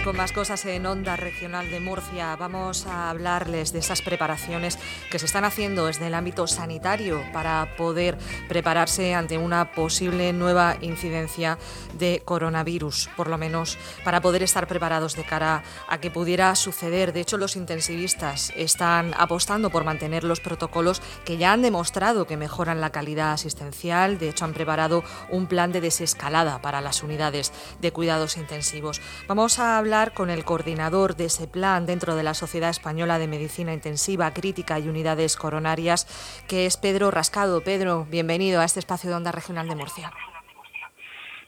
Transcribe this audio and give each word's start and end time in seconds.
Con 0.00 0.16
más 0.16 0.32
cosas 0.32 0.64
en 0.64 0.84
Onda 0.86 1.14
Regional 1.14 1.70
de 1.70 1.78
Murcia. 1.78 2.34
Vamos 2.34 2.86
a 2.86 3.08
hablarles 3.08 3.72
de 3.72 3.78
esas 3.78 4.02
preparaciones 4.02 4.76
que 5.12 5.20
se 5.20 5.26
están 5.26 5.44
haciendo 5.44 5.86
desde 5.86 6.08
el 6.08 6.14
ámbito 6.14 6.48
sanitario 6.48 7.22
para 7.32 7.76
poder 7.76 8.18
prepararse 8.48 9.14
ante 9.14 9.38
una 9.38 9.70
posible 9.72 10.32
nueva 10.32 10.76
incidencia 10.80 11.56
de 11.98 12.20
coronavirus, 12.24 13.10
por 13.16 13.28
lo 13.28 13.38
menos 13.38 13.78
para 14.04 14.20
poder 14.20 14.42
estar 14.42 14.66
preparados 14.66 15.14
de 15.14 15.24
cara 15.24 15.62
a 15.88 15.98
que 15.98 16.10
pudiera 16.10 16.52
suceder. 16.56 17.12
De 17.12 17.20
hecho, 17.20 17.36
los 17.36 17.54
intensivistas 17.54 18.52
están 18.56 19.14
apostando 19.16 19.70
por 19.70 19.84
mantener 19.84 20.24
los 20.24 20.40
protocolos 20.40 21.00
que 21.24 21.36
ya 21.36 21.52
han 21.52 21.62
demostrado 21.62 22.26
que 22.26 22.36
mejoran 22.36 22.80
la 22.80 22.90
calidad 22.90 23.32
asistencial. 23.32 24.18
De 24.18 24.30
hecho, 24.30 24.46
han 24.46 24.54
preparado 24.54 25.04
un 25.30 25.46
plan 25.46 25.70
de 25.70 25.80
desescalada 25.80 26.60
para 26.60 26.80
las 26.80 27.04
unidades 27.04 27.52
de 27.80 27.92
cuidados 27.92 28.36
intensivos. 28.36 29.00
Vamos 29.28 29.60
a 29.60 29.81
hablar 29.82 30.14
con 30.14 30.30
el 30.30 30.44
coordinador 30.44 31.16
de 31.16 31.24
ese 31.24 31.48
plan 31.48 31.86
dentro 31.86 32.14
de 32.14 32.22
la 32.22 32.34
Sociedad 32.34 32.70
Española 32.70 33.18
de 33.18 33.26
Medicina 33.26 33.74
Intensiva, 33.74 34.32
Crítica 34.32 34.78
y 34.78 34.88
Unidades 34.88 35.36
Coronarias, 35.36 36.06
que 36.46 36.66
es 36.66 36.76
Pedro 36.76 37.10
Rascado. 37.10 37.62
Pedro, 37.62 38.06
bienvenido 38.08 38.60
a 38.60 38.64
este 38.64 38.78
espacio 38.78 39.10
de 39.10 39.16
Onda 39.16 39.32
Regional 39.32 39.68
de 39.68 39.74
Murcia. 39.74 40.12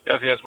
Gracias. 0.05 0.41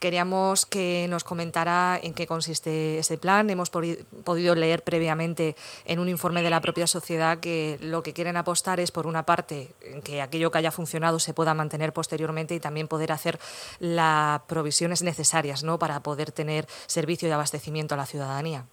Queríamos 0.00 0.64
que 0.64 1.06
nos 1.10 1.24
comentara 1.24 2.00
en 2.02 2.14
qué 2.14 2.26
consiste 2.26 2.98
ese 2.98 3.18
plan. 3.18 3.50
Hemos 3.50 3.68
podido 3.68 4.54
leer 4.54 4.82
previamente 4.82 5.56
en 5.84 5.98
un 5.98 6.08
informe 6.08 6.42
de 6.42 6.48
la 6.48 6.62
propia 6.62 6.86
sociedad 6.86 7.38
que 7.38 7.78
lo 7.82 8.02
que 8.02 8.14
quieren 8.14 8.38
apostar 8.38 8.80
es, 8.80 8.92
por 8.92 9.06
una 9.06 9.24
parte, 9.24 9.68
que 10.02 10.22
aquello 10.22 10.50
que 10.50 10.56
haya 10.56 10.70
funcionado 10.70 11.18
se 11.18 11.34
pueda 11.34 11.52
mantener 11.52 11.92
posteriormente 11.92 12.54
y 12.54 12.60
también 12.60 12.88
poder 12.88 13.12
hacer 13.12 13.38
las 13.78 14.40
provisiones 14.44 15.02
necesarias 15.02 15.64
¿no? 15.64 15.78
para 15.78 16.00
poder 16.00 16.32
tener 16.32 16.64
servicio 16.86 17.28
de 17.28 17.34
abastecimiento 17.34 17.94
a 17.94 17.98
la 17.98 18.06
ciudadanía. 18.06 18.64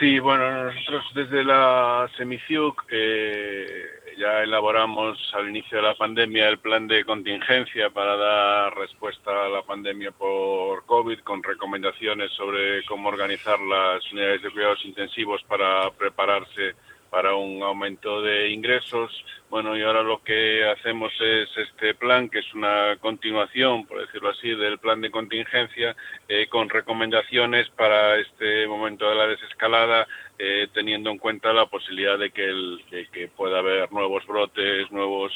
Sí, 0.00 0.18
bueno, 0.18 0.64
nosotros 0.64 1.04
desde 1.14 1.44
la 1.44 2.10
SEMICIUC 2.16 2.86
eh, 2.90 4.01
ya 4.16 4.42
elaboramos 4.42 5.18
al 5.34 5.48
inicio 5.48 5.78
de 5.78 5.82
la 5.82 5.94
pandemia 5.94 6.48
el 6.48 6.58
plan 6.58 6.86
de 6.86 7.04
contingencia 7.04 7.90
para 7.90 8.16
dar 8.16 8.76
respuesta 8.76 9.46
a 9.46 9.48
la 9.48 9.62
pandemia 9.62 10.10
por 10.10 10.84
COVID 10.86 11.20
con 11.20 11.42
recomendaciones 11.42 12.32
sobre 12.32 12.84
cómo 12.84 13.08
organizar 13.08 13.58
las 13.60 14.10
unidades 14.12 14.42
de 14.42 14.50
cuidados 14.50 14.84
intensivos 14.84 15.42
para 15.44 15.90
prepararse 15.90 16.74
para 17.12 17.34
un 17.34 17.62
aumento 17.62 18.22
de 18.22 18.48
ingresos. 18.48 19.12
Bueno, 19.50 19.76
y 19.76 19.82
ahora 19.82 20.02
lo 20.02 20.22
que 20.24 20.64
hacemos 20.64 21.12
es 21.20 21.46
este 21.58 21.94
plan, 21.94 22.30
que 22.30 22.38
es 22.38 22.54
una 22.54 22.96
continuación, 23.00 23.84
por 23.84 24.00
decirlo 24.00 24.30
así, 24.30 24.48
del 24.54 24.78
plan 24.78 25.02
de 25.02 25.10
contingencia, 25.10 25.94
eh, 26.26 26.46
con 26.48 26.70
recomendaciones 26.70 27.68
para 27.76 28.16
este 28.16 28.66
momento 28.66 29.10
de 29.10 29.14
la 29.14 29.26
desescalada, 29.26 30.08
eh, 30.38 30.68
teniendo 30.72 31.10
en 31.10 31.18
cuenta 31.18 31.52
la 31.52 31.66
posibilidad 31.66 32.18
de 32.18 32.30
que, 32.30 32.46
el, 32.46 32.82
de 32.90 33.06
que 33.08 33.28
pueda 33.28 33.58
haber 33.58 33.92
nuevos 33.92 34.26
brotes, 34.26 34.90
nuevos 34.90 35.32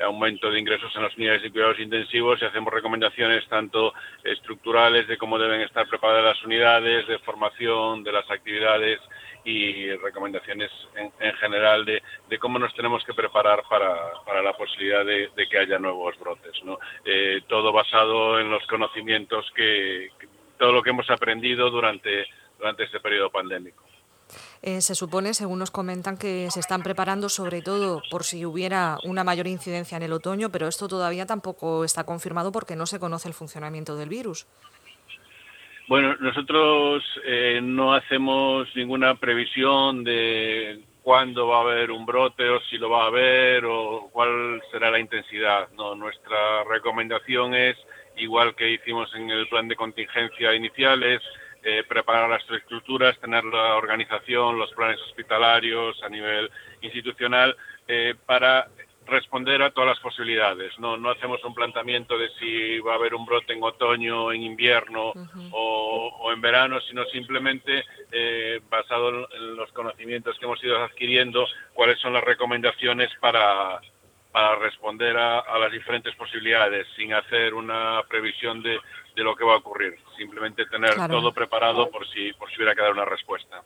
aumento 0.00 0.50
de 0.50 0.60
ingresos 0.60 0.94
en 0.94 1.02
las 1.02 1.16
unidades 1.16 1.42
de 1.42 1.50
cuidados 1.50 1.80
intensivos 1.80 2.40
y 2.40 2.44
hacemos 2.44 2.72
recomendaciones 2.72 3.48
tanto 3.48 3.94
estructurales 4.22 5.08
de 5.08 5.16
cómo 5.16 5.38
deben 5.38 5.62
estar 5.62 5.88
preparadas 5.88 6.36
las 6.36 6.44
unidades, 6.44 7.08
de 7.08 7.18
formación, 7.20 8.04
de 8.04 8.12
las 8.12 8.30
actividades 8.30 9.00
y 9.46 9.92
recomendaciones 9.96 10.70
en, 10.96 11.34
general 11.34 11.84
de, 11.84 12.02
cómo 12.40 12.58
nos 12.58 12.74
tenemos 12.74 13.04
que 13.04 13.14
preparar 13.14 13.62
para, 13.70 14.42
la 14.42 14.56
posibilidad 14.56 15.04
de, 15.04 15.30
que 15.48 15.58
haya 15.58 15.78
nuevos 15.78 16.18
brotes. 16.18 16.52
¿no? 16.64 16.78
Eh, 17.04 17.42
todo 17.46 17.72
basado 17.72 18.40
en 18.40 18.50
los 18.50 18.66
conocimientos 18.66 19.46
que, 19.54 20.10
todo 20.58 20.72
lo 20.72 20.82
que 20.82 20.90
hemos 20.90 21.08
aprendido 21.10 21.70
durante, 21.70 22.26
durante 22.58 22.84
este 22.84 22.98
periodo 22.98 23.30
pandémico. 23.30 23.84
Eh, 24.62 24.80
se 24.80 24.96
supone, 24.96 25.32
según 25.32 25.60
nos 25.60 25.70
comentan, 25.70 26.16
que 26.16 26.50
se 26.50 26.58
están 26.58 26.82
preparando 26.82 27.28
sobre 27.28 27.62
todo 27.62 28.02
por 28.10 28.24
si 28.24 28.44
hubiera 28.44 28.98
una 29.04 29.22
mayor 29.22 29.46
incidencia 29.46 29.96
en 29.96 30.02
el 30.02 30.12
otoño, 30.12 30.50
pero 30.50 30.66
esto 30.66 30.88
todavía 30.88 31.24
tampoco 31.24 31.84
está 31.84 32.02
confirmado 32.02 32.50
porque 32.50 32.74
no 32.74 32.86
se 32.86 32.98
conoce 32.98 33.28
el 33.28 33.34
funcionamiento 33.34 33.94
del 33.94 34.08
virus. 34.08 34.48
Bueno, 35.88 36.16
nosotros 36.18 37.04
eh, 37.24 37.60
no 37.62 37.94
hacemos 37.94 38.66
ninguna 38.74 39.14
previsión 39.14 40.02
de 40.02 40.80
cuándo 41.02 41.46
va 41.46 41.58
a 41.58 41.60
haber 41.60 41.92
un 41.92 42.04
brote 42.04 42.48
o 42.48 42.60
si 42.62 42.76
lo 42.76 42.90
va 42.90 43.04
a 43.04 43.06
haber 43.06 43.64
o 43.64 44.10
cuál 44.12 44.60
será 44.72 44.90
la 44.90 44.98
intensidad. 44.98 45.68
No, 45.76 45.94
nuestra 45.94 46.64
recomendación 46.64 47.54
es, 47.54 47.76
igual 48.16 48.56
que 48.56 48.68
hicimos 48.68 49.14
en 49.14 49.30
el 49.30 49.46
plan 49.46 49.68
de 49.68 49.76
contingencia 49.76 50.52
inicial, 50.54 51.04
es 51.04 51.22
eh, 51.62 51.84
preparar 51.88 52.30
las 52.30 52.42
estructuras, 52.50 53.16
tener 53.20 53.44
la 53.44 53.76
organización, 53.76 54.58
los 54.58 54.72
planes 54.72 55.00
hospitalarios 55.02 56.02
a 56.02 56.08
nivel 56.08 56.50
institucional 56.80 57.56
eh, 57.86 58.14
para 58.26 58.66
responder 59.06 59.62
a 59.62 59.70
todas 59.70 59.90
las 59.90 60.00
posibilidades. 60.00 60.78
No, 60.78 60.96
no 60.96 61.10
hacemos 61.10 61.42
un 61.44 61.54
planteamiento 61.54 62.18
de 62.18 62.28
si 62.38 62.78
va 62.80 62.92
a 62.92 62.96
haber 62.96 63.14
un 63.14 63.24
brote 63.24 63.52
en 63.52 63.62
otoño, 63.62 64.32
en 64.32 64.42
invierno 64.42 65.12
o, 65.52 66.32
en 66.32 66.40
verano, 66.40 66.80
sino 66.80 67.04
simplemente 67.06 67.84
eh, 68.12 68.60
basado 68.68 69.28
en 69.32 69.56
los 69.56 69.70
conocimientos 69.72 70.38
que 70.38 70.44
hemos 70.44 70.62
ido 70.62 70.82
adquiriendo, 70.82 71.46
cuáles 71.72 71.98
son 72.00 72.12
las 72.12 72.24
recomendaciones 72.24 73.10
para, 73.20 73.80
para 74.32 74.56
responder 74.56 75.16
a, 75.16 75.58
las 75.58 75.72
diferentes 75.72 76.14
posibilidades, 76.16 76.86
sin 76.96 77.14
hacer 77.14 77.54
una 77.54 78.02
previsión 78.08 78.62
de, 78.62 78.78
de, 79.14 79.24
lo 79.24 79.34
que 79.34 79.44
va 79.44 79.54
a 79.54 79.58
ocurrir. 79.58 79.96
Simplemente 80.16 80.66
tener 80.66 80.94
todo 81.08 81.32
preparado 81.32 81.90
por 81.90 82.06
si, 82.08 82.32
por 82.34 82.50
si 82.50 82.56
hubiera 82.56 82.74
que 82.74 82.82
dar 82.82 82.92
una 82.92 83.04
respuesta. 83.04 83.62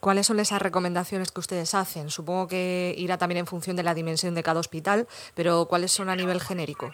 ¿Cuáles 0.00 0.26
son 0.26 0.40
esas 0.40 0.62
recomendaciones 0.62 1.32
que 1.32 1.40
ustedes 1.40 1.74
hacen? 1.74 2.10
Supongo 2.10 2.48
que 2.48 2.94
irá 2.96 3.18
también 3.18 3.38
en 3.38 3.46
función 3.46 3.76
de 3.76 3.82
la 3.82 3.94
dimensión 3.94 4.34
de 4.34 4.42
cada 4.42 4.60
hospital, 4.60 5.06
pero 5.34 5.66
¿cuáles 5.66 5.92
son 5.92 6.08
a 6.08 6.16
nivel 6.16 6.40
genérico? 6.40 6.92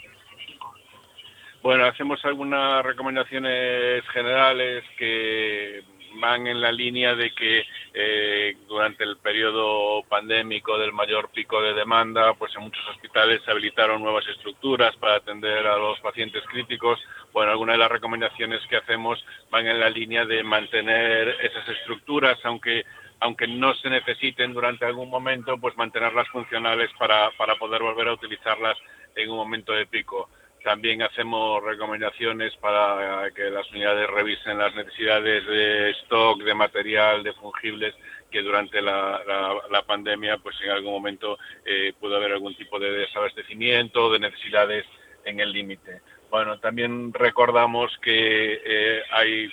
Bueno, 1.63 1.87
hacemos 1.87 2.25
algunas 2.25 2.85
recomendaciones 2.85 4.03
generales 4.13 4.83
que 4.99 5.85
van 6.21 6.47
en 6.47 6.61
la 6.61 6.73
línea 6.73 7.15
de 7.15 7.33
que 7.35 7.65
eh, 7.95 8.57
durante 8.67 9.05
el 9.05 9.17
periodo 9.19 10.03
pandémico 10.05 10.79
del 10.79 10.93
mayor 10.93 11.31
pico 11.31 11.61
de 11.63 11.75
demanda, 11.75 12.35
pues 12.35 12.55
en 12.57 12.63
muchos 12.63 12.87
hospitales 12.89 13.43
se 13.45 13.51
habilitaron 13.51 14.03
nuevas 14.03 14.27
estructuras 14.29 14.97
para 14.97 15.17
atender 15.17 15.67
a 15.67 15.77
los 15.77 16.01
pacientes 16.01 16.43
críticos. 16.47 17.01
Bueno, 17.33 17.53
algunas 17.53 17.75
de 17.75 17.81
las 17.81 17.91
recomendaciones 17.91 18.61
que 18.69 18.77
hacemos 18.77 19.25
van 19.51 19.67
en 19.67 19.81
la 19.81 19.91
línea 19.91 20.25
de 20.25 20.43
mantener 20.43 21.37
esas 21.43 21.69
estructuras, 21.69 22.39
aunque 22.45 22.85
aunque 23.23 23.47
no 23.47 23.73
se 23.75 23.89
necesiten 23.89 24.53
durante 24.53 24.85
algún 24.85 25.09
momento, 25.09 25.57
pues 25.57 25.77
mantenerlas 25.77 26.27
funcionales 26.29 26.91
para, 26.99 27.31
para 27.39 27.55
poder 27.55 27.81
volver 27.81 28.09
a 28.09 28.15
utilizarlas 28.15 28.77
en 29.15 29.31
un 29.31 29.37
momento 29.37 29.73
de 29.73 29.87
pico. 29.87 30.29
También 30.63 31.03
hacemos 31.03 31.63
recomendaciones 31.63 32.55
para 32.57 33.31
que 33.35 33.51
las 33.51 33.69
unidades 33.71 34.09
revisen 34.09 34.59
las 34.59 34.75
necesidades 34.75 35.47
de 35.47 35.91
stock, 36.03 36.43
de 36.43 36.55
material, 36.55 37.23
de 37.23 37.33
fungibles, 37.33 37.95
que 38.31 38.43
durante 38.43 38.81
la, 38.81 39.85
pandemia, 39.87 40.39
pues 40.39 40.57
en 40.63 40.71
algún 40.71 40.93
momento 40.93 41.39
eh, 41.65 41.93
pudo 42.01 42.17
haber 42.17 42.33
algún 42.33 42.55
tipo 42.55 42.79
de 42.79 42.93
desabastecimiento, 42.93 44.11
de 44.11 44.21
necesidades 44.21 44.87
en 45.25 45.41
el 45.41 45.53
límite. 45.53 46.01
Bueno, 46.31 46.59
también 46.59 47.13
recordamos 47.13 47.97
que 47.99 48.61
eh, 48.65 49.03
hay 49.11 49.53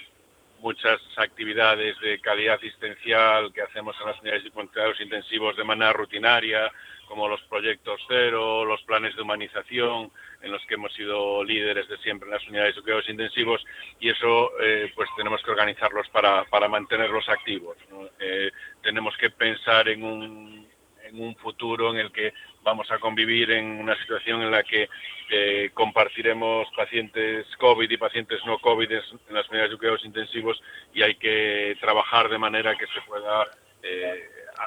muchas 0.61 0.99
actividades 1.17 1.99
de 1.99 2.19
calidad 2.19 2.55
asistencial 2.55 3.51
que 3.53 3.61
hacemos 3.61 3.95
en 3.99 4.07
las 4.07 4.19
unidades 4.21 4.43
de 4.43 4.51
cuidados 4.51 5.01
intensivos 5.01 5.55
de 5.57 5.63
manera 5.63 5.93
rutinaria, 5.93 6.71
como 7.09 7.27
los 7.27 7.41
proyectos 7.49 7.99
cero, 8.07 8.63
los 8.63 8.81
planes 8.83 9.15
de 9.15 9.23
humanización, 9.23 10.11
en 10.41 10.51
los 10.51 10.63
que 10.67 10.75
hemos 10.75 10.93
sido 10.93 11.43
líderes 11.43 11.89
de 11.89 11.97
siempre 11.97 12.27
en 12.27 12.35
las 12.35 12.47
unidades 12.47 12.75
de 12.75 12.81
cuidados 12.83 13.09
intensivos, 13.09 13.65
y 13.99 14.09
eso 14.09 14.51
eh, 14.61 14.91
pues 14.95 15.09
tenemos 15.17 15.41
que 15.41 15.49
organizarlos 15.49 16.07
para, 16.09 16.45
para 16.45 16.69
mantenerlos 16.69 17.27
activos. 17.27 17.75
Eh, 18.19 18.51
tenemos 18.83 19.17
que 19.17 19.31
pensar 19.31 19.89
en 19.89 20.03
un, 20.03 20.67
en 21.03 21.19
un 21.19 21.35
futuro 21.37 21.89
en 21.89 21.97
el 21.97 22.11
que 22.11 22.31
vamos 22.61 22.89
a 22.91 22.99
convivir 22.99 23.51
en 23.51 23.65
una 23.65 23.99
situación 23.99 24.43
en 24.43 24.51
la 24.51 24.61
que 24.61 24.87
eh, 25.31 25.71
compartiremos 25.73 26.67
pacientes 26.75 27.47
COVID 27.57 27.89
y 27.89 27.97
pacientes 27.97 28.39
no 28.45 28.59
COVID 28.59 28.91
en 28.91 29.01
las 29.33 29.49
unidades 29.49 29.71
de 29.71 29.77
cuidados 29.77 30.05
intensivos 30.05 30.61
y 30.93 31.01
hay 31.01 31.15
que 31.15 31.75
trabajar 31.81 32.29
de 32.29 32.37
manera 32.37 32.77
que 32.77 32.85
se 32.85 33.01
pueda 33.07 33.47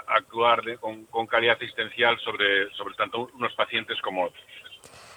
actuar 0.09 0.79
con, 0.79 1.05
con, 1.07 1.27
calidad 1.27 1.57
asistencial 1.57 2.19
sobre, 2.21 2.71
sobre 2.73 2.95
tanto 2.95 3.31
unos 3.35 3.53
pacientes 3.55 4.01
como 4.01 4.25
otros. 4.25 4.43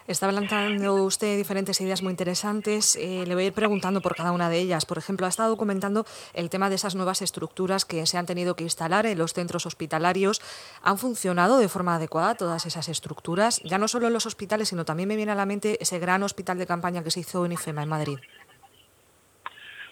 Está 0.08 0.30
planteando 0.30 0.94
usted 1.04 1.36
diferentes 1.36 1.82
ideas 1.82 2.04
muy 2.04 2.12
interesantes. 2.12 2.96
Eh, 2.96 3.24
le 3.26 3.34
voy 3.34 3.46
a 3.46 3.48
ir 3.48 3.54
preguntando 3.54 4.02
por 4.02 4.16
cada 4.16 4.34
una 4.34 4.50
de 4.50 4.60
ellas. 4.60 4.86
Por 4.86 5.00
ejemplo, 5.00 5.26
ha 5.26 5.30
estado 5.30 5.50
documentando 5.50 6.06
el 6.36 6.52
tema 6.52 6.70
de 6.70 6.76
esas 6.76 6.94
nuevas 6.94 7.24
estructuras 7.24 7.86
que 7.86 8.06
se 8.06 8.20
han 8.20 8.28
tenido 8.28 8.56
que 8.56 8.64
instalar 8.64 9.08
en 9.08 9.18
los 9.18 9.34
centros 9.34 9.66
hospitalarios. 9.66 10.42
¿Han 10.84 11.00
funcionado 11.00 11.58
de 11.58 11.70
forma 11.70 11.96
adecuada 11.96 12.36
todas 12.36 12.68
esas 12.68 12.88
estructuras? 12.88 13.64
Ya 13.64 13.80
no 13.80 13.88
solo 13.88 14.06
en 14.06 14.14
los 14.14 14.28
hospitales, 14.28 14.70
sino 14.70 14.86
también 14.86 15.10
me 15.10 15.16
viene 15.16 15.32
a 15.32 15.36
la 15.36 15.48
mente 15.48 15.80
ese 15.82 15.98
gran 15.98 16.22
hospital 16.22 16.60
de 16.60 16.68
campaña 16.68 17.04
que 17.04 17.10
se 17.10 17.22
hizo 17.22 17.44
en 17.44 17.54
IFEMA, 17.54 17.82
en 17.82 17.90
Madrid. 17.90 18.20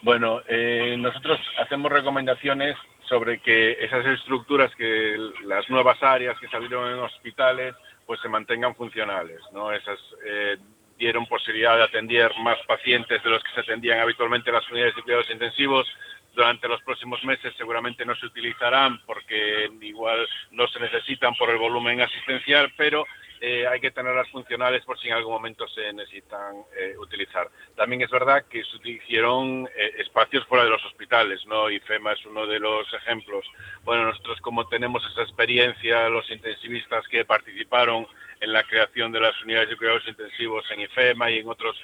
Bueno, 0.03 0.41
eh, 0.47 0.95
nosotros 0.99 1.39
hacemos 1.59 1.91
recomendaciones 1.91 2.77
sobre 3.07 3.39
que 3.39 3.77
esas 3.83 4.05
estructuras, 4.05 4.73
que 4.75 5.17
las 5.45 5.69
nuevas 5.69 6.01
áreas 6.01 6.39
que 6.39 6.47
se 6.47 6.55
abrieron 6.55 6.91
en 6.91 6.99
hospitales, 6.99 7.75
pues 8.05 8.19
se 8.21 8.29
mantengan 8.29 8.75
funcionales, 8.75 9.39
¿no? 9.51 9.71
Esas 9.71 9.99
eh, 10.25 10.57
dieron 10.97 11.25
posibilidad 11.25 11.77
de 11.77 11.83
atender 11.83 12.31
más 12.39 12.57
pacientes 12.67 13.23
de 13.23 13.29
los 13.29 13.43
que 13.43 13.53
se 13.53 13.61
atendían 13.61 13.99
habitualmente 13.99 14.49
en 14.49 14.55
las 14.55 14.69
unidades 14.69 14.95
de 14.95 15.01
cuidados 15.01 15.29
intensivos. 15.29 15.87
Durante 16.35 16.67
los 16.67 16.81
próximos 16.81 17.23
meses 17.23 17.53
seguramente 17.57 18.05
no 18.05 18.15
se 18.15 18.25
utilizarán 18.25 18.99
porque 19.05 19.69
igual 19.81 20.27
no 20.51 20.67
se 20.67 20.79
necesitan 20.79 21.35
por 21.35 21.49
el 21.49 21.57
volumen 21.57 22.01
asistencial, 22.01 22.73
pero 22.75 23.05
eh, 23.45 23.67
hay 23.67 23.81
que 23.81 23.91
tenerlas 23.91 24.29
funcionales 24.29 24.85
por 24.85 24.97
si 24.97 25.09
en 25.09 25.15
algún 25.15 25.33
momento 25.33 25.67
se 25.67 25.91
necesitan 25.91 26.63
eh, 26.77 26.95
utilizar. 26.97 27.49
También 27.75 28.01
es 28.01 28.09
verdad 28.09 28.45
que 28.49 28.63
se 28.63 28.89
hicieron 28.89 29.67
eh, 29.75 29.95
espacios 29.97 30.45
fuera 30.45 30.63
de 30.63 30.69
los 30.69 30.85
hospitales, 30.85 31.45
¿no? 31.45 31.69
Y 31.69 31.81
FEMA 31.81 32.13
es 32.13 32.25
uno 32.25 32.47
de 32.47 32.61
los 32.61 32.87
ejemplos. 32.93 33.45
Bueno, 33.83 34.05
nosotros 34.05 34.39
como 34.39 34.65
tenemos 34.69 35.05
esa 35.11 35.23
experiencia, 35.23 36.07
los 36.07 36.31
intensivistas 36.31 37.05
que 37.09 37.25
participaron 37.25 38.07
en 38.39 38.53
la 38.53 38.63
creación 38.63 39.11
de 39.11 39.19
las 39.19 39.43
unidades 39.43 39.67
de 39.71 39.75
cuidados 39.75 40.07
intensivos 40.07 40.63
en 40.71 40.79
IFEMA 40.79 41.29
y 41.31 41.39
en 41.39 41.49
otras 41.49 41.75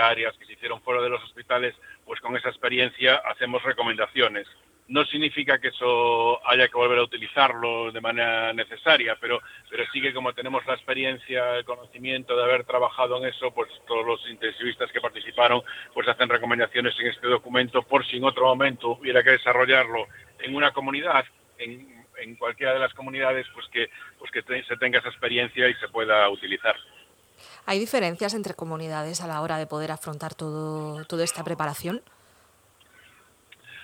áreas 0.00 0.38
que 0.38 0.44
se 0.44 0.52
hicieron 0.52 0.82
fuera 0.82 1.02
de 1.02 1.08
los 1.08 1.24
hospitales, 1.24 1.74
pues 2.04 2.20
con 2.20 2.36
esa 2.36 2.50
experiencia 2.50 3.16
hacemos 3.26 3.60
recomendaciones 3.64 4.46
no 4.92 5.06
significa 5.06 5.58
que 5.58 5.68
eso 5.68 6.46
haya 6.46 6.68
que 6.68 6.76
volver 6.76 6.98
a 6.98 7.04
utilizarlo 7.04 7.90
de 7.90 8.00
manera 8.02 8.52
necesaria, 8.52 9.16
pero, 9.18 9.40
pero 9.70 9.84
sí 9.90 10.02
que 10.02 10.12
como 10.12 10.34
tenemos 10.34 10.66
la 10.66 10.74
experiencia, 10.74 11.56
el 11.56 11.64
conocimiento 11.64 12.36
de 12.36 12.42
haber 12.44 12.64
trabajado 12.64 13.16
en 13.16 13.24
eso, 13.24 13.50
pues 13.52 13.70
todos 13.86 14.04
los 14.04 14.20
intensivistas 14.28 14.92
que 14.92 15.00
participaron 15.00 15.62
pues 15.94 16.06
hacen 16.08 16.28
recomendaciones 16.28 16.94
en 17.00 17.06
este 17.06 17.26
documento 17.26 17.82
por 17.82 18.06
si 18.06 18.18
en 18.18 18.24
otro 18.24 18.44
momento 18.44 18.98
hubiera 19.00 19.22
que 19.22 19.30
desarrollarlo 19.30 20.08
en 20.40 20.54
una 20.54 20.72
comunidad, 20.72 21.24
en, 21.56 22.04
en 22.18 22.36
cualquiera 22.36 22.74
de 22.74 22.80
las 22.80 22.92
comunidades, 22.92 23.46
pues 23.54 23.66
que, 23.68 23.88
pues 24.18 24.30
que 24.30 24.42
se 24.42 24.76
tenga 24.76 24.98
esa 24.98 25.08
experiencia 25.08 25.70
y 25.70 25.74
se 25.74 25.88
pueda 25.88 26.28
utilizar. 26.28 26.76
¿Hay 27.64 27.78
diferencias 27.78 28.34
entre 28.34 28.52
comunidades 28.52 29.22
a 29.22 29.26
la 29.26 29.40
hora 29.40 29.56
de 29.56 29.66
poder 29.66 29.90
afrontar 29.90 30.34
todo, 30.34 31.02
toda 31.06 31.24
esta 31.24 31.42
preparación? 31.44 32.02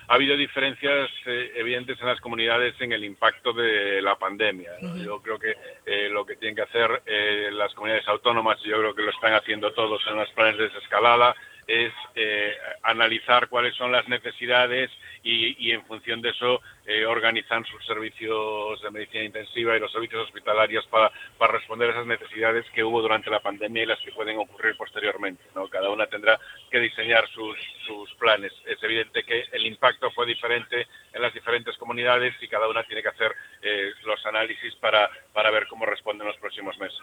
Ha 0.09 0.15
habido 0.15 0.37
diferencias 0.37 1.11
eh, 1.27 1.53
evidentes 1.57 2.01
en 2.01 2.07
las 2.07 2.21
comunidades 2.21 2.75
en 2.81 2.93
el 2.93 3.05
impacto 3.05 3.53
de 3.53 4.01
la 4.01 4.17
pandemia. 4.17 4.71
Yo 4.97 5.21
creo 5.21 5.39
que 5.39 5.55
eh, 5.85 6.09
lo 6.09 6.25
que 6.25 6.37
tienen 6.37 6.57
que 6.57 6.63
hacer 6.63 7.03
eh, 7.05 7.51
las 7.53 7.75
comunidades 7.75 8.09
autónomas, 8.09 8.59
y 8.65 8.71
yo 8.71 8.79
creo 8.79 8.95
que 8.95 9.03
lo 9.03 9.11
están 9.11 9.35
haciendo 9.35 9.73
todos 9.73 10.03
en 10.07 10.17
los 10.17 10.31
planes 10.31 10.57
de 10.57 10.65
desescalada, 10.65 11.35
es 11.69 11.93
eh, 12.15 12.57
analizar 12.83 13.49
cuáles 13.49 13.77
son 13.77 13.93
las 13.93 14.09
necesidades 14.09 14.91
y, 15.23 15.71
en 15.71 15.85
función 15.85 16.23
de 16.23 16.31
eso 16.31 16.63
eh, 16.87 17.05
organizar 17.05 17.63
sus 17.67 17.85
servicios 17.85 18.81
de 18.81 18.91
medicina 18.91 19.25
intensiva 19.25 19.77
y 19.77 19.81
los 19.81 19.93
servicios 19.93 20.25
hospitalarios 20.25 20.87
para, 20.87 21.13
para, 21.37 21.53
responder 21.53 21.91
a 21.91 21.93
esas 21.93 22.07
necesidades 22.07 22.65
que 22.73 22.83
hubo 22.83 23.03
durante 23.03 23.29
la 23.29 23.41
pandemia 23.41 23.83
y 23.83 23.87
las 23.87 24.01
que 24.01 24.13
pueden 24.13 24.39
ocurrir 24.39 24.75
posteriormente. 24.79 25.43
¿no? 25.55 25.69
Cada 25.69 25.91
una 25.91 26.07
tendrá 26.07 26.41
diseñar 26.81 27.29
sus, 27.29 27.57
sus 27.87 28.13
planes. 28.15 28.53
Es 28.67 28.83
evidente 28.83 29.25
que 29.25 29.45
el 29.53 29.67
impacto 29.67 30.11
fue 30.11 30.27
diferente 30.27 30.87
en 31.13 31.23
las 31.23 31.33
diferentes 31.33 31.77
comunidades 31.77 32.35
y 32.41 32.49
cada 32.49 32.69
una 32.69 32.85
tiene 32.85 33.03
que 33.03 33.09
hacer 33.09 33.35
eh, 33.63 33.93
los 34.05 34.25
análisis 34.27 34.75
para, 34.77 35.11
para 35.33 35.51
ver 35.51 35.67
cómo 35.69 35.87
responden 35.87 36.27
los 36.27 36.37
próximos 36.37 36.77
meses. 36.79 37.01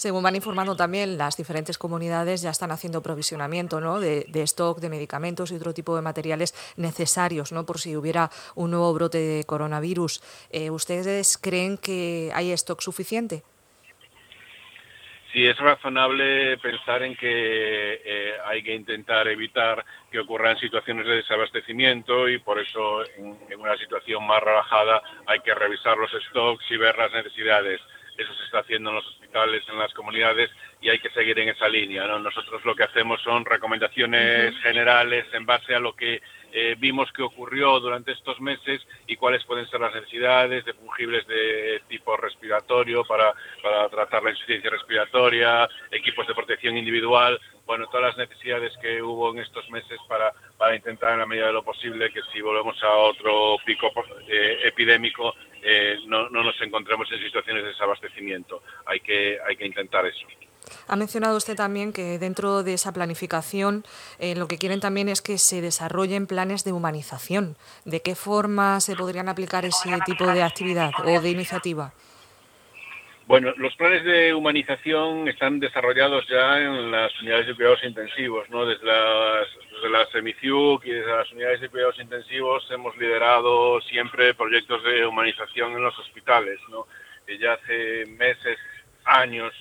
Según 0.00 0.22
van 0.22 0.34
informando 0.34 0.76
también, 0.76 1.18
las 1.18 1.36
diferentes 1.36 1.76
comunidades 1.76 2.40
ya 2.40 2.48
están 2.48 2.70
haciendo 2.70 3.02
provisionamiento 3.02 3.82
¿no? 3.82 4.00
de, 4.00 4.24
stock 4.44 4.80
de 4.80 4.88
medicamentos 4.88 5.50
y 5.50 5.56
otro 5.56 5.74
tipo 5.74 5.94
de 5.94 6.00
materiales 6.00 6.54
necesarios 6.78 7.52
¿no? 7.52 7.66
por 7.66 7.78
si 7.78 7.94
hubiera 7.94 8.30
un 8.54 8.70
nuevo 8.70 8.94
brote 8.94 9.18
de 9.18 9.44
coronavirus. 9.44 10.22
Eh, 10.52 10.70
¿Ustedes 10.70 11.36
creen 11.36 11.76
que 11.76 12.32
hay 12.34 12.50
stock 12.52 12.80
suficiente? 12.80 13.42
Sí, 15.32 15.46
es 15.46 15.56
razonable 15.58 16.58
pensar 16.58 17.04
en 17.04 17.14
que 17.14 18.00
eh, 18.04 18.34
hay 18.46 18.64
que 18.64 18.74
intentar 18.74 19.28
evitar 19.28 19.84
que 20.10 20.18
ocurran 20.18 20.58
situaciones 20.58 21.06
de 21.06 21.16
desabastecimiento 21.16 22.28
y 22.28 22.38
por 22.38 22.58
eso 22.58 23.04
en, 23.16 23.38
en, 23.48 23.60
una 23.60 23.76
situación 23.76 24.26
más 24.26 24.42
relajada 24.42 25.00
hay 25.26 25.38
que 25.40 25.54
revisar 25.54 25.96
los 25.96 26.10
stocks 26.30 26.64
y 26.70 26.76
ver 26.76 26.98
las 26.98 27.12
necesidades. 27.12 27.80
Eso 28.18 28.34
se 28.34 28.44
está 28.44 28.58
haciendo 28.58 28.90
en 28.90 28.96
los 28.96 29.06
hospitales, 29.06 29.62
en 29.68 29.78
las 29.78 29.94
comunidades 29.94 30.50
y 30.80 30.88
hay 30.88 30.98
que 30.98 31.10
seguir 31.10 31.38
en 31.38 31.50
esa 31.50 31.68
línea. 31.68 32.08
¿no? 32.08 32.18
Nosotros 32.18 32.64
lo 32.64 32.74
que 32.74 32.82
hacemos 32.82 33.22
son 33.22 33.44
recomendaciones 33.44 34.58
generales 34.62 35.26
en 35.32 35.46
base 35.46 35.76
a 35.76 35.80
lo 35.80 35.94
que 35.94 36.20
eh, 36.52 36.76
vimos 36.78 37.10
que 37.12 37.22
ocurrió 37.22 37.78
durante 37.80 38.12
estos 38.12 38.40
meses 38.40 38.80
y 39.06 39.16
cuáles 39.16 39.44
pueden 39.44 39.68
ser 39.68 39.80
las 39.80 39.94
necesidades 39.94 40.64
de 40.64 40.74
fungibles 40.74 41.26
de 41.26 41.82
tipo 41.88 42.16
respiratorio 42.16 43.04
para, 43.04 43.32
para 43.62 43.88
tratar 43.88 44.22
la 44.22 44.30
insuficiencia 44.30 44.70
respiratoria, 44.70 45.68
equipos 45.90 46.26
de 46.26 46.34
protección 46.34 46.76
individual, 46.76 47.40
bueno, 47.66 47.86
todas 47.86 48.16
las 48.16 48.28
necesidades 48.28 48.72
que 48.82 49.00
hubo 49.00 49.30
en 49.30 49.38
estos 49.38 49.68
meses 49.70 49.98
para, 50.08 50.32
para 50.58 50.74
intentar 50.74 51.12
en 51.12 51.20
la 51.20 51.26
medida 51.26 51.46
de 51.46 51.52
lo 51.52 51.62
posible 51.62 52.10
que 52.10 52.20
si 52.32 52.40
volvemos 52.40 52.82
a 52.82 52.92
otro 52.96 53.56
pico 53.64 53.92
eh, 54.28 54.58
epidémico 54.64 55.34
eh, 55.62 55.98
no, 56.06 56.28
no, 56.30 56.42
nos 56.42 56.60
encontremos 56.62 57.10
en 57.12 57.22
situaciones 57.22 57.62
de 57.62 57.68
desabastecimiento. 57.70 58.62
Hay 58.86 59.00
que, 59.00 59.38
hay 59.46 59.56
que 59.56 59.66
intentar 59.66 60.06
eso. 60.06 60.26
Ha 60.88 60.96
mencionado 60.96 61.36
usted 61.36 61.56
también 61.56 61.92
que 61.92 62.18
dentro 62.18 62.62
de 62.62 62.74
esa 62.74 62.92
planificación 62.92 63.84
eh, 64.18 64.34
lo 64.34 64.48
que 64.48 64.58
quieren 64.58 64.80
también 64.80 65.08
es 65.08 65.22
que 65.22 65.38
se 65.38 65.60
desarrollen 65.60 66.26
planes 66.26 66.64
de 66.64 66.72
humanización. 66.72 67.56
¿De 67.84 68.00
qué 68.00 68.14
forma 68.14 68.80
se 68.80 68.96
podrían 68.96 69.28
aplicar 69.28 69.64
ese 69.64 69.90
tipo 70.04 70.26
de 70.26 70.42
actividad 70.42 70.92
o 71.04 71.20
de 71.20 71.30
iniciativa? 71.30 71.92
Bueno, 73.30 73.54
los 73.58 73.76
planes 73.76 74.02
de 74.04 74.34
humanización 74.34 75.28
están 75.28 75.60
desarrollados 75.60 76.26
ya 76.26 76.58
en 76.58 76.90
las 76.90 77.12
unidades 77.20 77.46
de 77.46 77.54
cuidados 77.54 77.84
intensivos, 77.84 78.50
¿no? 78.50 78.66
Desde 78.66 78.84
las, 78.84 79.46
desde 79.72 79.88
las 79.88 80.08
y 80.12 80.90
desde 80.90 81.16
las 81.16 81.30
unidades 81.30 81.60
de 81.60 81.68
cuidados 81.68 82.00
intensivos 82.00 82.68
hemos 82.72 82.96
liderado 82.96 83.80
siempre 83.82 84.34
proyectos 84.34 84.82
de 84.82 85.06
humanización 85.06 85.74
en 85.74 85.82
los 85.82 85.96
hospitales, 86.00 86.58
¿no? 86.70 86.88
ya 87.38 87.52
hace 87.52 88.06
meses, 88.06 88.58
años, 89.04 89.54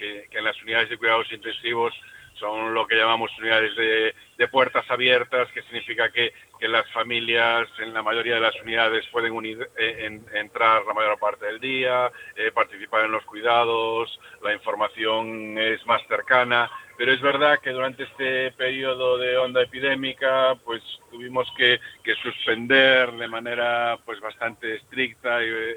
que, 0.00 0.26
que 0.30 0.38
en 0.38 0.44
las 0.44 0.60
unidades 0.62 0.88
de 0.88 0.96
cuidados 0.96 1.30
intensivos 1.30 1.94
son 2.40 2.72
lo 2.72 2.86
que 2.86 2.96
llamamos 2.96 3.30
unidades 3.38 3.76
de, 3.76 4.14
puertas 4.50 4.90
abiertas, 4.90 5.48
que 5.52 5.62
significa 5.62 6.10
que, 6.10 6.32
las 6.62 6.90
familias 6.92 7.68
en 7.78 7.94
la 7.94 8.02
mayoría 8.02 8.34
de 8.34 8.40
las 8.40 8.54
unidades 8.60 9.06
pueden 9.10 9.32
unir, 9.32 9.70
eh, 9.78 10.20
entrar 10.34 10.84
la 10.84 10.92
mayor 10.92 11.18
parte 11.18 11.46
del 11.46 11.58
día, 11.58 12.10
eh, 12.36 12.50
participar 12.52 13.06
en 13.06 13.12
los 13.12 13.24
cuidados, 13.24 14.20
la 14.42 14.52
información 14.52 15.56
es 15.56 15.84
más 15.86 16.02
cercana, 16.06 16.70
pero 16.98 17.14
es 17.14 17.20
verdad 17.22 17.60
que 17.60 17.70
durante 17.70 18.02
este 18.02 18.52
periodo 18.52 19.16
de 19.16 19.38
onda 19.38 19.62
epidémica 19.62 20.54
pues 20.62 20.82
tuvimos 21.10 21.50
que, 21.56 21.80
suspender 22.22 23.10
de 23.12 23.28
manera 23.28 23.98
pues 24.04 24.20
bastante 24.20 24.76
estricta 24.76 25.42
eh, 25.42 25.76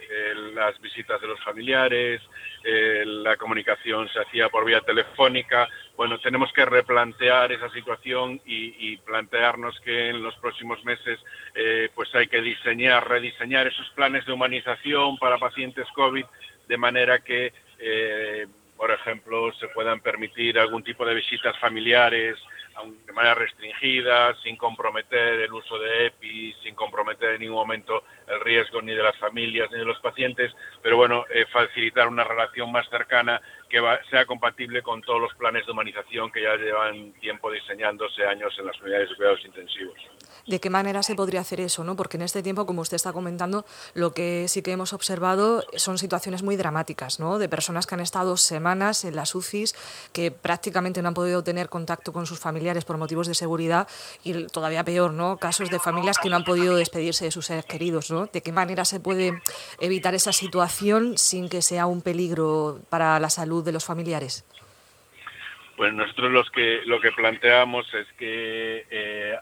las 0.54 0.78
visitas 0.82 1.22
de 1.22 1.28
los 1.28 1.42
familiares, 1.44 2.22
la 2.64 3.36
comunicación 3.36 4.08
se 4.10 4.20
hacía 4.20 4.50
por 4.50 4.66
vía 4.66 4.80
telefónica, 4.82 5.68
bueno, 5.98 6.18
tenemos 6.20 6.52
que 6.54 6.66
replantear 6.66 7.52
esa 7.52 7.70
situación 7.72 8.42
y, 8.46 8.98
plantearnos 8.98 9.80
que 9.82 10.10
en 10.10 10.24
los 10.24 10.36
próximos 10.36 10.84
meses 10.86 11.20
eh, 11.56 11.90
pues 11.94 12.14
hay 12.16 12.28
que 12.28 12.42
diseñar, 12.42 13.08
rediseñar 13.08 13.68
esos 13.68 13.90
planes 13.92 14.26
de 14.26 14.32
humanización 14.32 15.18
para 15.18 15.38
pacientes 15.38 15.88
COVID 15.94 16.26
de 16.68 16.78
manera 16.78 17.20
que, 17.20 17.54
eh, 17.80 18.48
por 18.78 18.92
ejemplo, 18.92 19.52
se 19.54 19.68
puedan 19.70 20.00
permitir 20.00 20.58
algún 20.58 20.84
tipo 20.84 21.06
de 21.06 21.16
visitas 21.16 21.58
familiares 21.60 22.38
de 23.06 23.14
manera 23.14 23.36
restringida, 23.36 24.36
sin 24.42 24.58
comprometer 24.58 25.42
el 25.42 25.54
uso 25.54 25.78
de 25.78 26.08
EPI, 26.08 26.56
sin 26.64 26.76
comprometer 26.76 27.36
en 27.36 27.42
ningún 27.42 27.58
momento 27.58 28.04
el 28.28 28.40
riesgo 28.42 28.82
ni 28.82 28.94
de 28.94 29.04
las 29.04 29.18
familias 29.18 29.70
ni 29.72 29.80
de 29.80 29.86
los 29.86 30.00
pacientes, 30.00 30.52
pero 30.82 30.98
bueno, 30.98 31.26
eh, 31.30 31.46
facilitar 31.52 32.08
una 32.08 32.24
relación 32.24 32.72
más 32.72 32.88
cercana 32.90 33.42
que 33.70 33.80
sea 34.10 34.26
compatible 34.26 34.82
con 34.82 35.02
todos 35.02 35.22
los 35.22 35.34
planes 35.36 35.66
de 35.66 35.72
humanización 35.72 36.32
que 36.32 36.44
ya 36.44 36.56
llevan 36.56 37.14
tiempo 37.14 37.52
diseñándose 37.52 38.26
años 38.26 38.54
en 38.60 38.68
las 38.68 38.80
unidades 38.82 39.10
de 39.10 39.16
cuidados 39.16 39.46
intensivos. 39.46 39.98
¿De 40.46 40.60
qué 40.60 40.70
manera 40.70 41.04
se 41.04 41.16
podría 41.16 41.40
hacer 41.40 41.62
eso? 41.62 41.86
¿no? 41.86 41.96
Porque 41.96 42.18
en 42.18 42.24
este 42.24 42.44
tiempo, 42.44 42.66
como 42.66 42.82
usted 42.82 42.96
está 42.96 43.14
comentando, 43.14 43.66
lo 43.94 44.14
que 44.14 44.48
sí 44.50 44.62
que 44.62 44.74
hemos 44.74 44.92
observado 44.92 45.64
son 45.78 45.98
situaciones 45.98 46.44
muy 46.44 46.58
dramáticas, 46.58 47.20
¿no? 47.20 47.40
de 47.40 47.48
personas 47.48 47.88
que 47.88 47.96
han 47.96 48.02
estado 48.02 48.36
semanas 48.36 49.06
en 49.06 49.16
las 49.16 49.36
UCIs, 49.36 49.74
que 50.12 50.32
prácticamente 50.32 51.02
no 51.02 51.08
han 51.08 51.14
podido 51.14 51.46
tener 51.46 51.70
contacto 51.70 52.12
con 52.12 52.26
sus 52.26 52.40
familiares 52.40 52.84
por 52.84 52.98
motivos 52.98 53.28
de 53.28 53.36
seguridad 53.36 53.88
y 54.26 54.48
todavía 54.48 54.84
peor, 54.84 55.14
¿no? 55.14 55.38
casos 55.38 55.70
de 55.70 55.80
familias 55.80 56.18
que 56.18 56.30
no 56.30 56.36
han 56.36 56.44
podido 56.44 56.76
despedirse 56.76 57.24
de 57.24 57.32
sus 57.32 57.46
seres 57.46 57.66
queridos. 57.66 58.12
¿no? 58.12 58.26
¿De 58.26 58.42
qué 58.42 58.52
manera 58.52 58.84
se 58.84 59.00
puede 59.00 59.42
evitar 59.80 60.14
esa 60.14 60.34
situación 60.34 61.18
sin 61.18 61.48
que 61.48 61.62
sea 61.62 61.86
un 61.86 62.02
peligro 62.02 62.82
para 62.90 63.18
la 63.22 63.30
salud 63.30 63.64
de 63.64 63.72
los 63.72 63.86
familiares? 63.86 64.44
Pues 65.76 65.94
nosotros 65.94 66.32
los 66.32 66.50
que, 66.52 66.82
lo 66.86 67.00
que 67.02 67.12
planteamos 67.12 67.92
es 67.94 68.08
que 68.18 68.86
eh, 68.90 69.36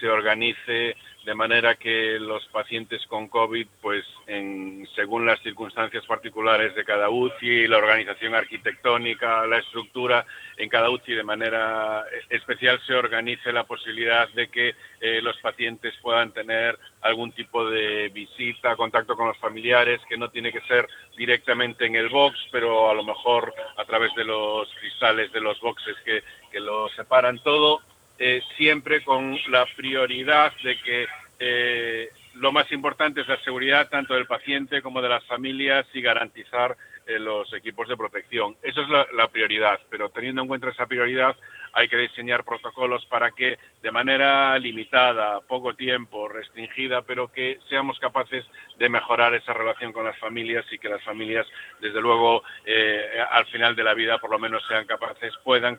se 0.00 0.08
organice 0.08 0.96
de 1.24 1.34
manera 1.34 1.76
que 1.76 2.18
los 2.18 2.44
pacientes 2.48 3.06
con 3.06 3.28
COVID, 3.28 3.66
pues 3.80 4.04
en, 4.26 4.86
según 4.94 5.24
las 5.24 5.40
circunstancias 5.42 6.04
particulares 6.06 6.74
de 6.74 6.84
cada 6.84 7.08
UCI, 7.08 7.66
la 7.66 7.78
organización 7.78 8.34
arquitectónica, 8.34 9.46
la 9.46 9.58
estructura, 9.58 10.26
en 10.58 10.68
cada 10.68 10.90
UCI 10.90 11.14
de 11.14 11.22
manera 11.22 12.04
especial 12.28 12.78
se 12.86 12.94
organice 12.94 13.52
la 13.52 13.64
posibilidad 13.64 14.28
de 14.30 14.48
que 14.48 14.74
eh, 15.00 15.22
los 15.22 15.38
pacientes 15.38 15.94
puedan 16.02 16.32
tener 16.32 16.78
algún 17.00 17.32
tipo 17.32 17.68
de 17.70 18.10
visita, 18.10 18.76
contacto 18.76 19.16
con 19.16 19.28
los 19.28 19.38
familiares, 19.38 20.00
que 20.08 20.18
no 20.18 20.30
tiene 20.30 20.52
que 20.52 20.60
ser 20.62 20.86
directamente 21.16 21.86
en 21.86 21.96
el 21.96 22.10
box, 22.10 22.38
pero 22.52 22.90
a 22.90 22.94
lo 22.94 23.02
mejor 23.02 23.54
a 23.76 23.84
través 23.84 24.14
de 24.14 24.24
los 24.24 24.68
cristales 24.78 25.32
de 25.32 25.40
los 25.40 25.58
boxes 25.60 25.96
que, 26.04 26.22
que 26.52 26.60
lo 26.60 26.88
separan 26.90 27.38
todo 27.42 27.80
eh, 28.18 28.42
siempre 28.56 29.02
con 29.02 29.36
la 29.48 29.66
prioridad 29.76 30.52
de 30.62 30.78
que 30.80 31.06
eh, 31.38 32.10
lo 32.34 32.52
más 32.52 32.70
importante 32.72 33.20
es 33.20 33.28
la 33.28 33.42
seguridad 33.42 33.88
tanto 33.88 34.14
del 34.14 34.26
paciente 34.26 34.82
como 34.82 35.02
de 35.02 35.08
las 35.08 35.24
familias 35.24 35.86
y 35.92 36.00
garantizar 36.00 36.76
eh, 37.06 37.18
los 37.18 37.52
equipos 37.52 37.88
de 37.88 37.96
protección. 37.96 38.56
Eso 38.62 38.82
es 38.82 38.88
la, 38.88 39.28
prioridad, 39.28 39.80
pero 39.90 40.10
teniendo 40.10 40.42
en 40.42 40.48
cuenta 40.48 40.70
esa 40.70 40.86
prioridad 40.86 41.36
hay 41.74 41.88
que 41.88 41.96
diseñar 41.96 42.44
protocolos 42.44 43.04
para 43.06 43.32
que 43.32 43.58
de 43.82 43.90
manera 43.90 44.58
limitada, 44.58 45.40
poco 45.40 45.74
tiempo, 45.74 46.28
restringida, 46.28 47.02
pero 47.02 47.28
que 47.28 47.58
seamos 47.68 47.98
capaces 47.98 48.44
de 48.78 48.88
mejorar 48.88 49.34
esa 49.34 49.52
relación 49.52 49.92
con 49.92 50.04
las 50.04 50.18
familias 50.18 50.64
y 50.70 50.78
que 50.78 50.88
las 50.88 51.02
familias, 51.02 51.46
desde 51.80 52.00
luego, 52.00 52.42
eh, 52.64 53.22
al 53.30 53.46
final 53.46 53.74
de 53.76 53.84
la 53.84 53.94
vida, 53.94 54.18
por 54.18 54.30
lo 54.30 54.38
menos 54.38 54.64
sean 54.66 54.86
capaces, 54.86 55.32
puedan 55.42 55.78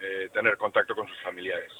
eh, 0.00 0.28
tener 0.32 0.56
contacto 0.56 0.94
con 0.94 1.08
sus 1.08 1.20
familiares. 1.20 1.72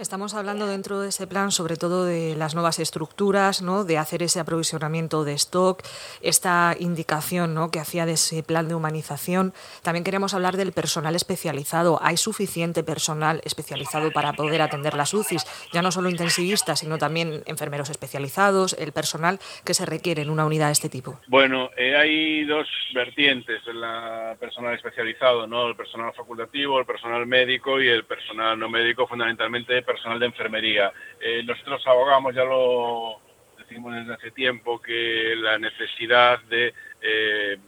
Estamos 0.00 0.32
hablando 0.32 0.66
dentro 0.66 0.98
de 0.98 1.10
ese 1.10 1.26
plan 1.26 1.50
sobre 1.52 1.76
todo 1.76 2.06
de 2.06 2.34
las 2.34 2.54
nuevas 2.54 2.78
estructuras, 2.78 3.60
¿no? 3.60 3.84
de 3.84 3.98
hacer 3.98 4.22
ese 4.22 4.40
aprovisionamiento 4.40 5.24
de 5.24 5.34
stock, 5.34 5.82
esta 6.22 6.74
indicación 6.80 7.52
¿no? 7.52 7.70
que 7.70 7.80
hacía 7.80 8.06
de 8.06 8.12
ese 8.12 8.42
plan 8.42 8.66
de 8.66 8.74
humanización. 8.74 9.52
También 9.82 10.02
queremos 10.02 10.32
hablar 10.32 10.56
del 10.56 10.72
personal 10.72 11.14
especializado. 11.16 11.98
¿Hay 12.00 12.16
suficiente 12.16 12.82
personal 12.82 13.42
especializado 13.44 14.10
para 14.10 14.32
poder 14.32 14.62
atender 14.62 14.94
las 14.94 15.12
UCIs? 15.12 15.44
Ya 15.70 15.82
no 15.82 15.92
solo 15.92 16.08
intensivistas, 16.08 16.78
sino 16.78 16.96
también 16.96 17.42
enfermeros 17.44 17.90
especializados, 17.90 18.72
el 18.78 18.92
personal 18.92 19.38
que 19.66 19.74
se 19.74 19.84
requiere 19.84 20.22
en 20.22 20.30
una 20.30 20.46
unidad 20.46 20.68
de 20.68 20.72
este 20.72 20.88
tipo. 20.88 21.20
Bueno, 21.26 21.68
eh, 21.76 21.94
hay 21.94 22.44
dos 22.44 22.66
vertientes 22.94 23.60
en 23.66 23.82
la 23.82 24.34
personal 24.40 24.74
especializado, 24.74 25.46
¿no? 25.46 25.68
el 25.68 25.76
personal 25.76 26.14
facultativo, 26.14 26.80
el 26.80 26.86
personal 26.86 27.26
médico 27.26 27.78
y 27.82 27.88
el 27.88 28.04
personal 28.04 28.58
no 28.58 28.70
médico, 28.70 29.06
fundamentalmente 29.06 29.82
personal 29.90 30.20
de 30.20 30.26
enfermería. 30.26 30.92
Eh, 31.20 31.42
nosotros 31.44 31.84
abogamos, 31.86 32.32
ya 32.34 32.44
lo 32.44 33.20
decimos 33.58 33.92
desde 33.94 34.14
hace 34.14 34.30
tiempo, 34.30 34.80
que 34.80 35.34
la 35.36 35.58
necesidad 35.58 36.40
de 36.44 36.72
eh, 37.02 37.58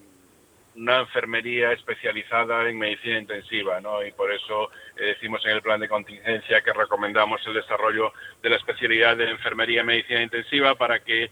una 0.76 1.00
enfermería 1.00 1.73
especializada 1.73 2.69
en 2.69 2.79
medicina 2.79 3.19
intensiva, 3.19 3.81
¿no? 3.81 4.07
Y 4.07 4.12
por 4.12 4.33
eso 4.33 4.71
eh, 4.97 5.07
decimos 5.07 5.45
en 5.45 5.50
el 5.52 5.62
plan 5.62 5.81
de 5.81 5.88
contingencia 5.88 6.62
que 6.62 6.73
recomendamos 6.73 7.45
el 7.47 7.55
desarrollo 7.55 8.12
de 8.41 8.50
la 8.50 8.57
especialidad 8.57 9.17
de 9.17 9.31
enfermería 9.31 9.81
en 9.81 9.87
medicina 9.87 10.23
intensiva 10.23 10.76
para 10.76 11.00
que 11.00 11.29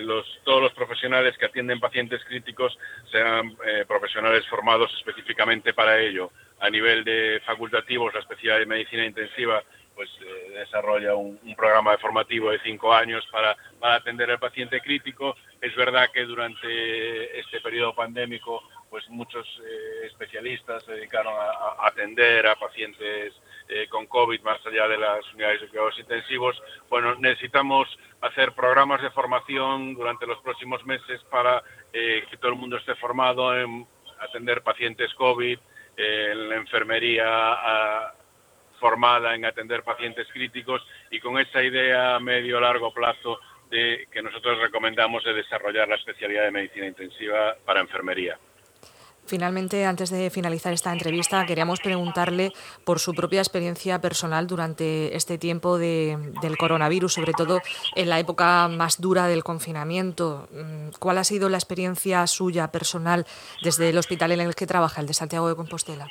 los, 0.00 0.24
todos 0.44 0.62
los 0.62 0.72
profesionales 0.72 1.36
que 1.36 1.44
atienden 1.44 1.78
pacientes 1.78 2.24
críticos 2.24 2.78
sean 3.12 3.54
profesionales 3.86 4.46
formados 4.48 4.90
específicamente 4.96 5.74
para 5.74 6.00
ello. 6.00 6.30
A 6.60 6.70
nivel 6.70 7.04
de 7.04 7.42
facultativos, 7.44 8.14
la 8.14 8.20
especialidad 8.20 8.60
de 8.60 8.66
medicina 8.66 9.04
intensiva 9.04 9.62
pues 9.98 10.10
eh, 10.20 10.50
desarrolla 10.50 11.16
un, 11.16 11.40
programa 11.56 11.90
de 11.90 11.98
formativo 11.98 12.52
de 12.52 12.60
cinco 12.60 12.94
años 12.94 13.26
para, 13.32 13.56
atender 13.80 14.30
al 14.30 14.38
paciente 14.38 14.80
crítico. 14.80 15.34
Es 15.60 15.74
verdad 15.74 16.08
que 16.14 16.24
durante 16.24 17.40
este 17.40 17.60
periodo 17.60 17.96
pandémico 17.96 18.62
pues 18.90 19.08
muchos 19.10 19.44
eh, 19.60 20.06
especialistas 20.06 20.84
se 20.84 20.92
dedicaron 20.92 21.34
a, 21.36 21.84
atender 21.84 22.46
a 22.46 22.54
pacientes 22.54 23.34
eh, 23.68 23.88
con 23.88 24.06
COVID 24.06 24.40
más 24.42 24.64
allá 24.64 24.86
de 24.86 24.98
las 24.98 25.34
unidades 25.34 25.62
de 25.62 25.68
cuidados 25.68 25.98
intensivos. 25.98 26.62
Bueno, 26.88 27.16
necesitamos 27.16 27.88
hacer 28.20 28.52
programas 28.52 29.02
de 29.02 29.10
formación 29.10 29.94
durante 29.94 30.28
los 30.28 30.38
próximos 30.42 30.86
meses 30.86 31.20
para 31.24 31.60
que 31.92 32.36
todo 32.38 32.52
el 32.52 32.58
mundo 32.58 32.76
esté 32.76 32.94
formado 32.94 33.58
en 33.58 33.84
atender 34.20 34.62
pacientes 34.62 35.12
COVID, 35.14 35.58
en 35.96 36.48
la 36.48 36.54
enfermería 36.54 38.14
formada 38.78 39.34
en 39.34 39.44
atender 39.44 39.82
pacientes 39.82 40.26
críticos 40.32 40.86
y 41.10 41.20
con 41.20 41.38
esa 41.38 41.62
idea 41.62 42.16
a 42.16 42.20
medio 42.20 42.60
largo 42.60 42.92
plazo 42.92 43.38
de 43.70 44.08
que 44.10 44.22
nosotros 44.22 44.58
recomendamos 44.60 45.24
de 45.24 45.34
desarrollar 45.34 45.88
la 45.88 45.96
especialidad 45.96 46.44
de 46.44 46.50
medicina 46.50 46.86
intensiva 46.86 47.56
para 47.64 47.80
enfermería. 47.80 48.38
Finalmente, 49.28 49.84
antes 49.84 50.08
de 50.08 50.30
finalizar 50.30 50.72
esta 50.72 50.90
entrevista, 50.90 51.44
queríamos 51.44 51.80
preguntarle 51.80 52.50
por 52.84 52.98
su 52.98 53.12
propia 53.12 53.42
experiencia 53.42 54.00
personal 54.00 54.46
durante 54.46 55.14
este 55.14 55.36
tiempo 55.36 55.76
del 55.76 56.56
coronavirus, 56.58 57.12
sobre 57.12 57.34
todo 57.34 57.60
en 57.94 58.08
la 58.08 58.18
época 58.18 58.68
más 58.68 59.02
dura 59.02 59.26
del 59.26 59.44
confinamiento. 59.44 60.48
Mm, 60.50 60.96
¿Cuál 60.98 61.18
ha 61.18 61.24
sido 61.24 61.50
la 61.50 61.58
experiencia 61.58 62.26
suya 62.26 62.72
personal 62.72 63.26
desde 63.62 63.90
el 63.90 63.98
hospital 63.98 64.32
en 64.32 64.40
el 64.40 64.54
que 64.54 64.66
trabaja, 64.66 65.02
el 65.02 65.06
de 65.06 65.12
Santiago 65.12 65.46
de 65.46 65.56
Compostela? 65.56 66.08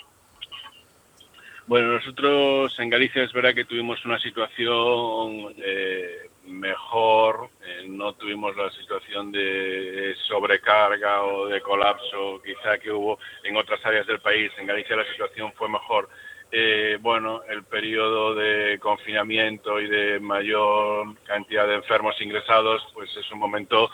Bueno, 1.67 1.91
nosotros 1.91 2.79
en 2.79 2.89
Galicia 2.89 3.23
es 3.23 3.33
verdad 3.33 3.53
que 3.53 3.65
tuvimos 3.65 4.03
una 4.05 4.17
situación 4.19 5.53
eh, 5.57 6.29
mejor, 6.45 7.49
eh, 7.61 7.85
no 7.89 8.13
tuvimos 8.13 8.55
la 8.55 8.71
situación 8.71 9.33
de 9.33 10.15
sobrecarga 10.29 11.23
o 11.23 11.47
de 11.47 11.59
colapso 11.59 12.41
quizá 12.41 12.77
que 12.77 12.89
hubo 12.89 13.19
en 13.43 13.57
otras 13.57 13.85
áreas 13.85 14.07
del 14.07 14.21
país. 14.21 14.49
En 14.57 14.65
Galicia 14.65 14.95
la 14.95 15.11
situación 15.11 15.51
fue 15.57 15.67
mejor. 15.67 16.07
Eh, 16.53 16.99
bueno, 17.01 17.41
el 17.49 17.65
periodo 17.65 18.33
de 18.33 18.79
confinamiento 18.79 19.81
y 19.81 19.89
de 19.89 20.21
mayor 20.21 21.21
cantidad 21.25 21.67
de 21.67 21.75
enfermos 21.75 22.15
ingresados, 22.21 22.81
pues 22.93 23.09
es 23.17 23.29
un 23.29 23.39
momento 23.39 23.91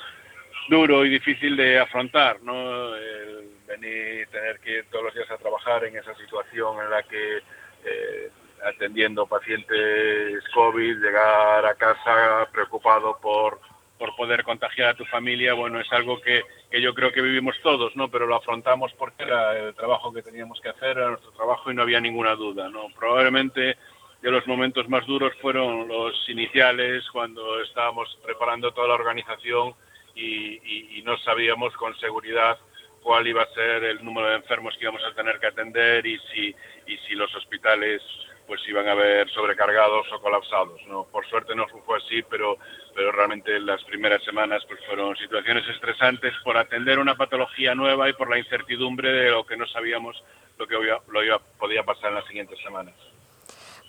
duro 0.70 1.04
y 1.06 1.10
difícil 1.10 1.58
de 1.58 1.80
afrontar, 1.80 2.40
¿no? 2.44 2.96
El 2.96 3.50
venir, 3.66 4.28
tener 4.28 4.60
que 4.60 4.78
ir 4.78 4.86
todos 4.92 5.06
los 5.06 5.16
días 5.16 5.32
a 5.32 5.38
trabajar 5.38 5.84
en 5.86 5.98
esa 5.98 6.14
situación 6.16 6.80
en 6.80 6.92
la 6.92 7.02
que 7.02 7.42
eh, 7.86 8.30
atendiendo 8.66 9.26
pacientes 9.26 10.44
COVID, 10.54 10.98
llegar 10.98 11.66
a 11.66 11.76
casa 11.76 12.48
preocupado 12.52 13.18
por, 13.22 13.60
por 13.98 14.16
poder 14.16 14.44
contagiar 14.44 14.90
a 14.90 14.94
tu 14.96 15.06
familia, 15.06 15.54
bueno, 15.54 15.80
es 15.80 15.92
algo 15.92 16.20
que, 16.22 16.44
que, 16.72 16.82
yo 16.82 16.94
creo 16.94 17.12
que 17.12 17.22
vivimos 17.22 17.56
todos, 17.62 17.96
¿no? 17.96 18.10
Pero 18.10 18.26
lo 18.26 18.36
afrontamos 18.36 18.94
porque 18.94 19.24
era 19.24 19.58
el 19.58 19.76
trabajo 19.76 20.14
que 20.14 20.22
teníamos 20.22 20.60
que 20.62 20.70
hacer, 20.70 20.98
era 20.98 21.10
nuestro 21.10 21.32
trabajo 21.32 21.72
y 21.72 21.76
no 21.76 21.82
había 21.82 22.00
ninguna 22.00 22.36
duda, 22.36 22.70
¿no? 22.70 22.88
Probablemente 22.98 23.78
de 24.22 24.32
los 24.32 24.48
momentos 24.48 24.88
más 24.88 25.06
duros 25.06 25.34
fueron 25.42 25.88
los 25.88 26.14
iniciales, 26.30 27.04
cuando 27.12 27.62
estábamos 27.62 28.18
preparando 28.24 28.72
toda 28.72 28.88
la 28.88 28.94
organización 28.94 29.76
y, 30.16 30.98
y 30.98 31.02
no 31.04 31.18
sabíamos 31.18 31.74
con 31.74 31.98
seguridad 32.00 32.58
cuál 33.04 33.28
iba 33.28 33.44
a 33.44 33.54
ser 33.54 33.84
el 33.84 34.04
número 34.04 34.30
de 34.30 34.38
enfermos 34.38 34.76
que 34.78 34.86
íbamos 34.86 35.04
a 35.04 35.14
tener 35.14 35.40
que 35.40 35.48
atender 35.48 36.06
y 36.06 36.18
si, 36.34 36.56
y 36.88 36.98
si 37.08 37.14
los 37.16 37.34
hospitales 37.36 38.02
pues 38.48 38.62
iban 38.68 38.88
a 38.88 38.94
ver 38.94 39.30
sobrecargados 39.30 40.12
o 40.12 40.22
colapsados. 40.22 40.82
¿no? 40.88 41.06
Por 41.06 41.26
suerte 41.28 41.56
no 41.56 41.68
fue 41.68 41.98
así, 41.98 42.22
pero, 42.30 42.58
pero 42.96 43.12
realmente 43.12 43.60
las 43.60 43.84
primeras 43.84 44.24
semanas 44.24 44.64
pues 44.68 44.80
fueron 44.86 45.16
situaciones 45.18 45.68
estresantes 45.70 46.34
por 46.44 46.58
atender 46.58 47.00
una 47.00 47.16
patología 47.16 47.76
nueva 47.76 48.10
y 48.10 48.14
por 48.14 48.30
la 48.30 48.40
incertidumbre 48.40 49.12
de 49.12 49.32
lo 49.32 49.46
que 49.46 49.58
no 49.58 49.68
sabíamos 49.68 50.22
lo 50.58 50.68
que 50.68 50.76
lo 51.08 51.24
iba, 51.24 51.40
podía 51.58 51.84
pasar 51.84 52.10
en 52.10 52.16
las 52.16 52.26
siguientes 52.26 52.60
semanas. 52.60 52.94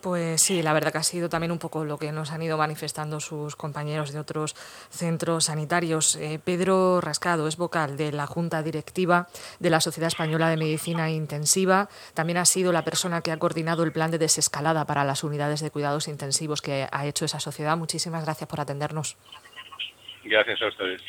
Pues 0.04 0.42
sí, 0.42 0.60
la 0.62 0.74
verdad 0.74 0.92
que 0.92 0.98
ha 0.98 1.02
sido 1.02 1.30
también 1.30 1.50
un 1.50 1.58
poco 1.58 1.86
lo 1.86 1.96
que 1.96 2.12
nos 2.12 2.30
han 2.30 2.42
ido 2.42 2.58
manifestando 2.58 3.20
sus 3.20 3.56
compañeros 3.56 4.12
de 4.12 4.18
otros 4.18 4.52
centros 4.90 5.46
sanitarios. 5.46 6.16
Eh, 6.16 6.38
Pedro 6.44 7.00
Rascado 7.00 7.48
es 7.48 7.56
vocal 7.56 7.96
de 7.96 8.12
la 8.12 8.26
Junta 8.26 8.62
Directiva 8.62 9.28
de 9.60 9.70
la 9.70 9.80
Sociedad 9.80 10.08
Española 10.08 10.50
de 10.50 10.58
Medicina 10.58 11.10
Intensiva. 11.10 11.88
También 12.12 12.36
ha 12.36 12.44
sido 12.44 12.70
la 12.70 12.84
persona 12.84 13.22
que 13.22 13.32
ha 13.32 13.38
coordinado 13.38 13.82
el 13.82 13.92
plan 13.92 14.10
de 14.10 14.18
desescalada 14.18 14.84
para 14.84 15.04
las 15.04 15.24
unidades 15.24 15.60
de 15.60 15.70
cuidados 15.70 16.06
intensivos 16.06 16.60
que 16.60 16.86
ha 16.92 17.06
hecho 17.06 17.24
esa 17.24 17.40
sociedad. 17.40 17.74
Muchísimas 17.78 18.26
gracias 18.26 18.46
por 18.46 18.60
atendernos. 18.60 19.16
Gracias 20.22 20.60
a 20.60 20.66
ustedes. 20.66 21.00